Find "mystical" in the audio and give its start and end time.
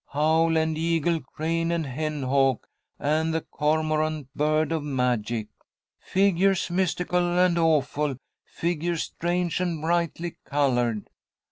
6.71-7.37